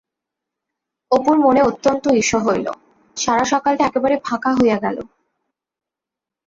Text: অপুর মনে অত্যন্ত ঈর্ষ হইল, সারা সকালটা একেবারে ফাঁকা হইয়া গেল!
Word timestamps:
অপুর 1.11 1.35
মনে 1.39 1.61
অত্যন্ত 1.61 2.03
ঈর্ষ 2.19 2.31
হইল, 2.45 2.67
সারা 3.17 3.43
সকালটা 3.43 3.83
একেবারে 3.85 4.15
ফাঁকা 4.25 4.51
হইয়া 4.57 4.77
গেল! 4.79 4.97